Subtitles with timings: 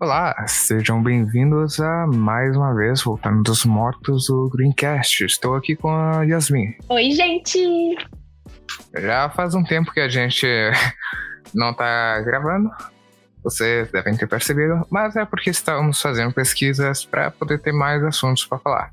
[0.00, 5.24] Olá, sejam bem-vindos a mais uma vez Voltando dos Mortos do Greencast.
[5.24, 6.74] Estou aqui com a Yasmin.
[6.88, 7.96] Oi, gente!
[8.92, 10.46] Já faz um tempo que a gente
[11.54, 12.70] não tá gravando,
[13.42, 18.44] vocês devem ter percebido, mas é porque estamos fazendo pesquisas para poder ter mais assuntos
[18.44, 18.92] para falar.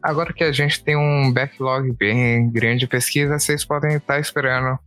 [0.00, 4.78] Agora que a gente tem um backlog bem grande de pesquisa, vocês podem estar esperando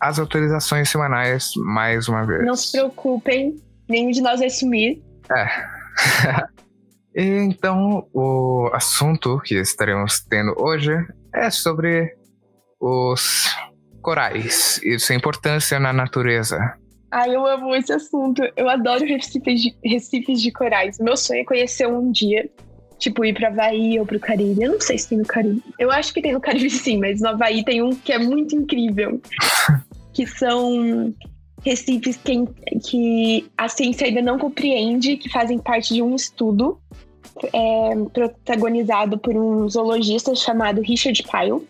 [0.00, 2.44] as atualizações semanais mais uma vez.
[2.44, 3.56] Não se preocupem,
[3.88, 5.02] nenhum de nós vai sumir.
[5.30, 6.46] É.
[7.48, 10.92] então, o assunto que estaremos tendo hoje
[11.34, 12.14] é sobre
[12.80, 13.46] os
[14.02, 16.58] corais e sua importância na natureza.
[17.10, 18.42] Ai, eu amo esse assunto.
[18.56, 20.98] Eu adoro recifes de, recifes de corais.
[20.98, 22.48] Meu sonho é conhecer um dia.
[22.98, 24.62] Tipo, ir pra Havaí ou pro Caribe.
[24.62, 25.62] Eu não sei se tem no Caribe.
[25.78, 28.56] Eu acho que tem no Caribe sim, mas no Havaí tem um que é muito
[28.56, 29.20] incrível.
[30.14, 31.14] que são
[31.66, 32.44] recifes que,
[32.88, 36.80] que a ciência ainda não compreende, que fazem parte de um estudo
[37.52, 41.66] é, protagonizado por um zoologista chamado Richard Pyle,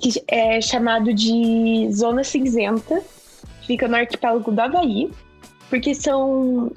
[0.00, 3.02] que é chamado de Zona Cinzenta,
[3.66, 5.10] fica no arquipélago do Havaí,
[5.68, 6.72] porque são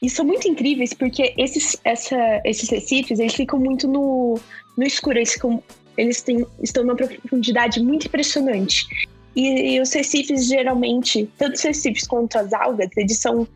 [0.00, 4.38] e são muito incríveis porque esses, essa, esses recifes eles ficam muito no,
[4.76, 5.62] no escuro, eles, ficam,
[5.96, 8.86] eles têm, estão numa profundidade muito impressionante.
[9.34, 13.46] E, e, os recifes, geralmente, tanto os recifes quanto as algas, eles são.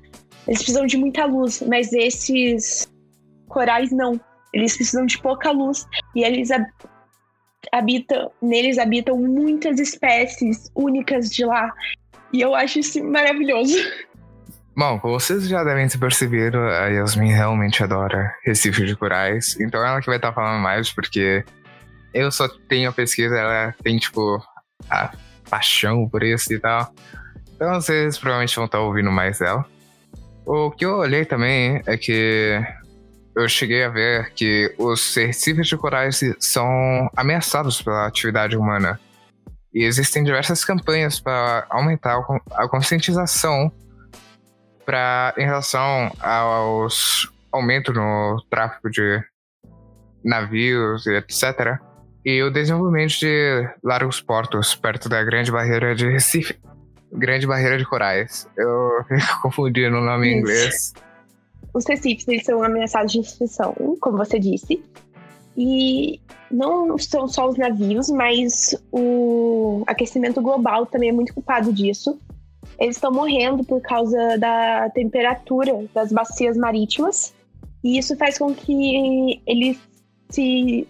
[0.47, 2.89] Eles precisam de muita luz, mas esses
[3.49, 4.21] corais não.
[4.53, 5.87] Eles precisam de pouca luz.
[6.15, 6.51] E eles
[7.73, 8.31] habitam.
[8.41, 11.73] Neles habitam muitas espécies únicas de lá.
[12.33, 13.77] E eu acho isso maravilhoso.
[14.77, 19.59] Bom, vocês já devem ter percebido, a Yasmin realmente adora Recife de Corais.
[19.59, 21.45] Então ela que vai estar falando mais, porque
[22.15, 24.41] eu só tenho a pesquisa, ela tem, tipo,
[24.89, 25.13] a
[25.49, 26.93] paixão por isso e tal.
[27.55, 29.65] Então vocês provavelmente vão estar ouvindo mais dela.
[30.47, 32.61] O que eu olhei também é que
[33.35, 38.99] eu cheguei a ver que os recifes de corais são ameaçados pela atividade humana.
[39.75, 42.19] E existem diversas campanhas para aumentar
[42.53, 43.71] a conscientização
[44.85, 49.23] pra, em relação aos aumento no tráfego de
[50.25, 51.79] navios e etc
[52.25, 56.59] e o desenvolvimento de largos portos perto da Grande Barreira de Recife.
[57.13, 58.49] Grande Barreira de Corais.
[58.57, 60.93] Eu fico confundindo o nome em inglês.
[61.73, 64.83] Os recifes eles são ameaçados de extinção, como você disse.
[65.57, 66.21] E
[66.51, 72.19] não são só os navios, mas o aquecimento global também é muito culpado disso.
[72.79, 77.35] Eles estão morrendo por causa da temperatura das bacias marítimas.
[77.83, 79.79] E isso faz com que eles
[80.31, 80.87] se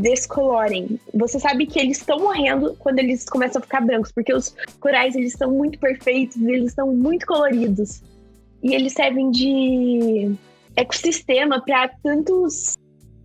[0.00, 1.00] descolorem.
[1.14, 5.14] Você sabe que eles estão morrendo quando eles começam a ficar brancos, porque os corais
[5.14, 8.02] eles são muito perfeitos, eles são muito coloridos.
[8.62, 10.34] E eles servem de
[10.74, 12.76] ecossistema para tantos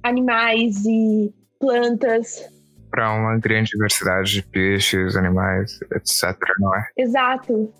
[0.04, 2.50] animais e plantas.
[2.90, 6.88] Para uma grande diversidade de peixes, animais, etc, não é?
[6.98, 7.74] Exato.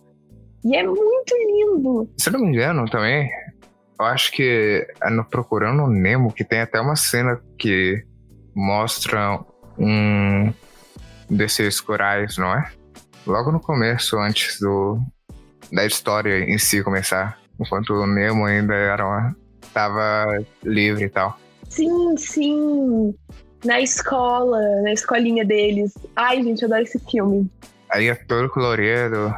[0.64, 2.10] E é muito lindo.
[2.18, 3.30] Se eu não me engano, também,
[4.00, 8.04] eu acho que é no Procurando o Nemo que tem até uma cena que
[8.54, 9.40] mostra
[9.78, 10.54] um
[11.30, 12.72] desses corais, não é?
[13.26, 15.00] Logo no começo, antes do
[15.72, 19.36] da história em si começar, enquanto o Nemo ainda era uma,
[19.74, 20.26] tava
[20.64, 21.40] livre e tal.
[21.70, 23.16] Sim, sim.
[23.64, 25.94] Na escola, na escolinha deles.
[26.16, 27.50] Ai, gente, eu adoro esse filme.
[27.90, 29.34] Aí é todo colorido.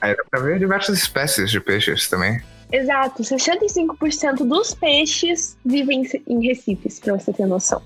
[0.00, 2.40] Aí dá pra ver diversas espécies de peixes também.
[2.72, 7.82] Exato, 65% dos peixes vivem em recifes, para você ter noção.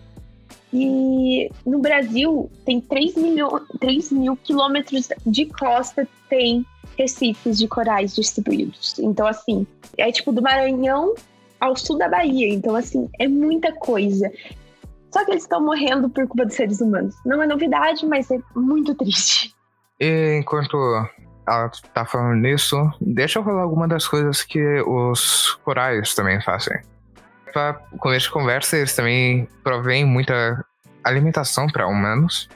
[0.72, 6.64] E no Brasil, tem 3 mil, 3 mil quilômetros de costa tem
[6.96, 8.98] recifes de corais distribuídos.
[8.98, 9.66] Então, assim,
[9.98, 11.14] é tipo do Maranhão
[11.60, 12.48] ao sul da Bahia.
[12.52, 14.30] Então, assim, é muita coisa.
[15.12, 17.14] Só que eles estão morrendo por culpa dos seres humanos.
[17.24, 19.54] Não é novidade, mas é muito triste.
[20.00, 20.76] E enquanto
[21.46, 26.80] ela tá falando nisso, deixa eu falar alguma das coisas que os corais também fazem.
[28.18, 30.64] De conversa, eles também provêm muita
[31.04, 32.48] alimentação para humanos,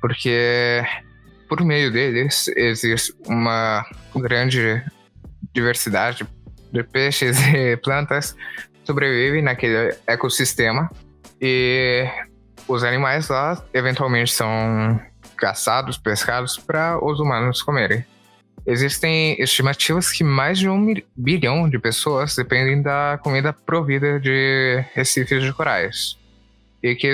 [0.00, 0.82] porque
[1.48, 3.84] por meio deles existe uma
[4.14, 4.82] grande
[5.52, 6.26] diversidade
[6.72, 8.36] de peixes e plantas
[8.84, 10.90] sobrevivem naquele ecossistema
[11.40, 12.06] e
[12.68, 15.00] os animais lá eventualmente são
[15.36, 18.04] caçados, pescados para os humanos comerem.
[18.66, 25.42] Existem estimativas que mais de um bilhão de pessoas dependem da comida provida de recifes
[25.42, 26.18] de corais.
[26.82, 27.12] E que,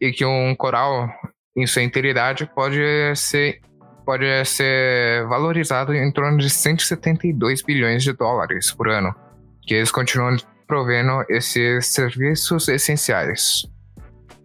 [0.00, 1.08] e que um coral,
[1.56, 2.80] em sua integridade, pode
[3.14, 3.60] ser,
[4.06, 9.14] pode ser valorizado em torno de 172 bilhões de dólares por ano.
[9.62, 10.36] que eles continuam
[10.66, 13.66] provendo esses serviços essenciais.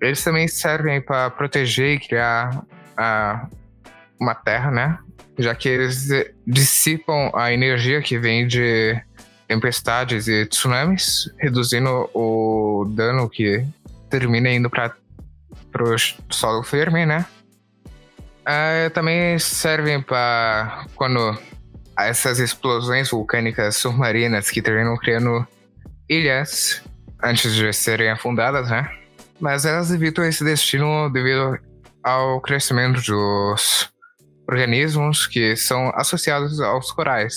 [0.02, 2.64] Eles também servem para proteger e criar
[2.98, 3.48] a,
[4.20, 5.00] uma terra, né?
[5.38, 6.10] Já que eles
[6.46, 9.00] dissipam a energia que vem de
[9.48, 13.66] tempestades e tsunamis, reduzindo o dano que
[14.10, 14.96] termina indo para
[15.82, 15.96] o
[16.30, 17.26] solo firme, né?
[18.42, 21.38] Uh, também servem para quando
[21.98, 25.48] essas explosões vulcânicas submarinas que terminam criando
[26.10, 26.84] ilhas
[27.24, 28.90] antes de serem afundadas, né?
[29.40, 31.58] Mas elas evitam esse destino devido
[32.04, 33.90] ao crescimento dos
[34.48, 37.36] organismos que são associados aos corais.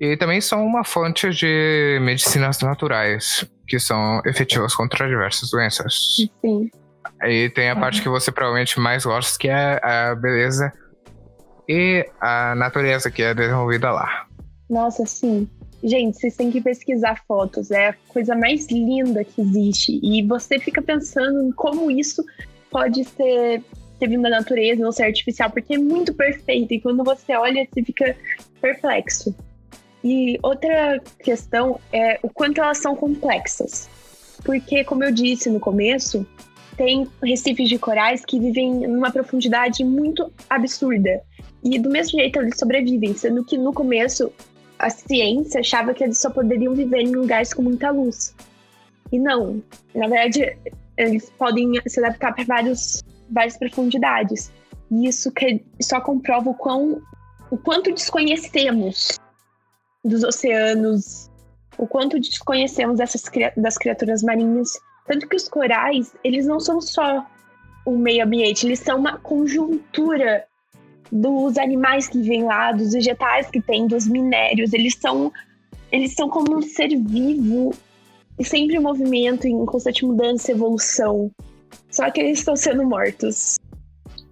[0.00, 6.16] E também são uma fonte de medicinas naturais, que são efetivas contra diversas doenças.
[6.40, 6.70] Sim.
[7.22, 10.72] Aí tem a parte que você provavelmente mais gosta, que é a beleza
[11.68, 14.26] e a natureza que é desenvolvida lá.
[14.68, 15.48] Nossa, sim.
[15.84, 20.00] Gente, vocês têm que pesquisar fotos, é a coisa mais linda que existe.
[20.02, 22.24] E você fica pensando em como isso
[22.70, 23.62] pode ser
[24.02, 26.74] ter vindo da natureza, não ser artificial, porque é muito perfeito.
[26.74, 28.16] E quando você olha, você fica
[28.60, 29.32] perplexo.
[30.02, 33.88] E outra questão é o quanto elas são complexas.
[34.44, 36.26] Porque, como eu disse no começo,
[36.76, 41.22] tem recifes de corais que vivem numa profundidade muito absurda.
[41.62, 44.32] E do mesmo jeito eles sobrevivem, sendo que no começo
[44.78, 48.34] a ciência achava que eles só poderiam viver em lugares com muita luz.
[49.12, 49.62] E não,
[49.94, 50.56] na verdade,
[50.96, 54.50] eles podem se adaptar para vários, várias profundidades.
[54.90, 57.00] E isso que só comprova o, quão,
[57.50, 59.18] o quanto desconhecemos
[60.04, 61.30] dos oceanos,
[61.78, 63.22] o quanto desconhecemos dessas,
[63.56, 64.72] das criaturas marinhas.
[65.06, 67.26] Tanto que os corais, eles não são só
[67.84, 70.44] o meio ambiente, eles são uma conjuntura
[71.10, 74.72] dos animais que vêm lá, dos vegetais que tem, dos minérios.
[74.72, 75.32] Eles são,
[75.90, 77.74] eles são como um ser vivo
[78.38, 81.30] e sempre em movimento, em constante mudança, evolução.
[81.90, 83.56] Só que eles estão sendo mortos.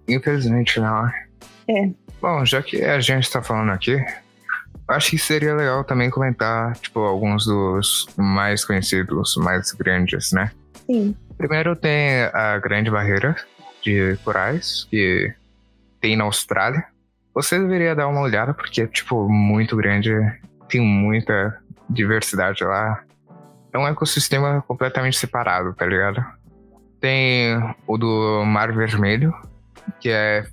[0.07, 1.07] Infelizmente, não.
[1.67, 1.89] É.
[2.21, 3.97] Bom, já que a gente está falando aqui,
[4.91, 10.51] Acho que seria legal também comentar, tipo, alguns dos mais conhecidos, mais grandes, né?
[10.73, 11.15] Sim.
[11.37, 13.35] Primeiro tem a Grande Barreira
[13.83, 15.33] de Corais, que
[15.99, 16.85] tem na Austrália.
[17.33, 20.11] Você deveria dar uma olhada, porque é, tipo, muito grande,
[20.69, 21.57] tem muita
[21.89, 23.03] diversidade lá.
[23.73, 26.23] É um ecossistema completamente separado, tá ligado?
[26.99, 27.57] Tem
[27.87, 29.33] o do Mar Vermelho,
[29.99, 30.45] que é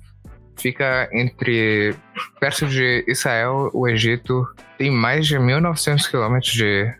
[0.59, 1.95] fica entre
[2.39, 4.45] perto de Israel, o Egito
[4.77, 6.93] tem mais de 1900 quilômetros de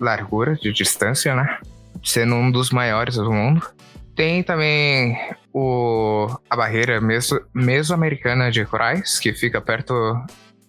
[0.00, 1.58] largura, de distância, né?
[2.06, 3.66] Sendo um dos maiores do mundo.
[4.14, 5.18] Tem também
[5.52, 9.92] o, a barreira meso, mesoamericana de corais, que fica perto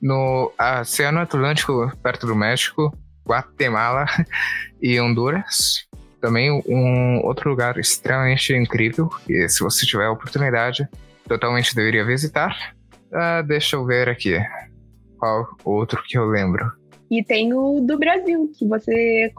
[0.02, 0.52] no
[0.82, 2.92] Oceano Atlântico, perto do México,
[3.26, 4.06] Guatemala
[4.82, 5.86] e Honduras.
[6.20, 10.88] Também um outro lugar extremamente incrível, e se você tiver a oportunidade,
[11.28, 12.74] totalmente deveria visitar.
[13.14, 14.38] Ah, deixa eu ver aqui.
[15.20, 16.72] Qual outro que eu lembro?
[17.10, 19.32] E tem o do Brasil, que você,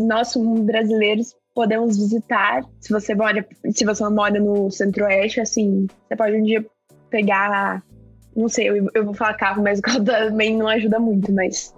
[0.00, 2.62] nós brasileiros, podemos visitar.
[2.80, 6.64] Se você mora, se você mora no Centro-Oeste, assim, você pode um dia
[7.10, 7.82] pegar.
[8.34, 11.74] Não sei, eu, eu vou falar carro, mas o também não ajuda muito, mas.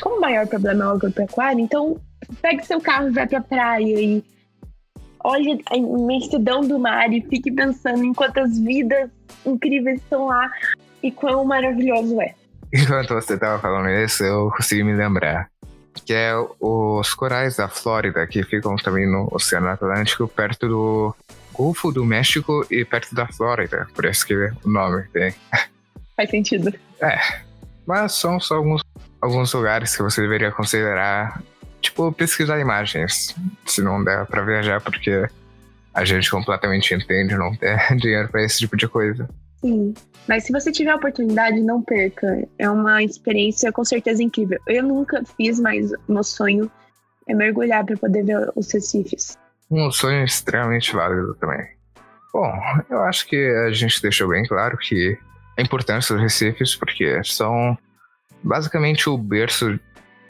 [0.00, 2.00] Como o maior problema é o agropecuário, então
[2.40, 4.24] pegue seu carro e vai pra praia e
[5.22, 9.10] olhe a imensidão do mar e fique pensando em quantas vidas
[9.44, 10.50] incríveis estão lá
[11.02, 12.34] e quão maravilhoso é.
[12.72, 15.49] Enquanto você estava falando isso, eu consegui me lembrar
[16.04, 21.16] que é os corais da Flórida, que ficam também no Oceano Atlântico, perto do
[21.52, 25.34] Golfo do México e perto da Flórida, por isso que o nome tem.
[26.16, 26.72] Faz sentido.
[27.00, 27.18] É,
[27.86, 28.82] mas são só alguns,
[29.20, 31.42] alguns lugares que você deveria considerar
[31.80, 33.34] tipo, pesquisar imagens,
[33.66, 35.26] se não der pra viajar, porque
[35.92, 39.28] a gente completamente entende não ter dinheiro pra esse tipo de coisa.
[39.60, 39.94] Sim,
[40.26, 42.48] mas se você tiver a oportunidade, não perca.
[42.58, 44.58] É uma experiência com certeza incrível.
[44.66, 46.70] Eu nunca fiz, mas meu sonho
[47.28, 49.38] é mergulhar para poder ver os recifes.
[49.70, 51.66] Um sonho extremamente válido também.
[52.32, 52.52] Bom,
[52.88, 53.36] eu acho que
[53.66, 55.18] a gente deixou bem claro que
[55.58, 57.76] a importância dos recifes, porque são
[58.42, 59.78] basicamente o berço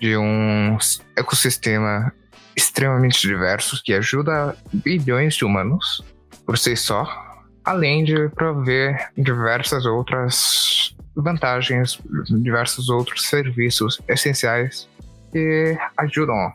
[0.00, 0.76] de um
[1.14, 2.12] ecossistema
[2.56, 6.02] extremamente diverso que ajuda bilhões de humanos
[6.44, 7.29] por si só,
[7.64, 12.00] além de prover diversas outras vantagens,
[12.42, 14.88] diversos outros serviços essenciais
[15.32, 16.52] que ajudam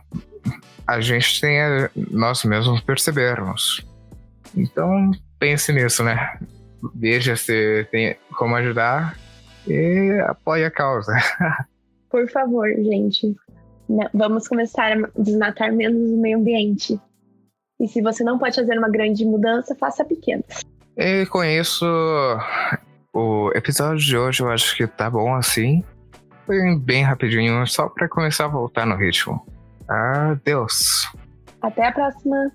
[0.86, 3.84] a gente a nós mesmos percebermos.
[4.56, 6.38] Então pense nisso, né?
[6.94, 9.18] Veja se tem como ajudar
[9.66, 11.12] e apoie a causa.
[12.10, 13.34] Por favor, gente.
[14.14, 17.00] Vamos começar a desmatar menos o meio ambiente.
[17.80, 20.64] E se você não pode fazer uma grande mudança, faça pequenas.
[20.96, 21.84] E com isso,
[23.12, 25.84] o episódio de hoje eu acho que tá bom assim.
[26.46, 29.44] Foi bem rapidinho, só para começar a voltar no ritmo.
[29.88, 31.10] Adeus.
[31.60, 32.50] Até a próxima.